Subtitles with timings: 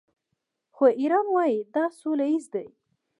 [0.75, 2.65] خو ایران وايي دا سوله ییز دی.